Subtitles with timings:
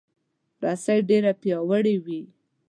[0.63, 2.21] رسۍ ډیره پیاوړې وي.